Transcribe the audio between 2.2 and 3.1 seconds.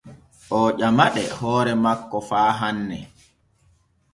faa hanne.